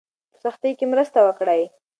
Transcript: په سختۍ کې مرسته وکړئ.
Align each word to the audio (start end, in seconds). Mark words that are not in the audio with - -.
په 0.31 0.37
سختۍ 0.43 0.71
کې 0.77 0.85
مرسته 0.93 1.19
وکړئ. 1.23 1.61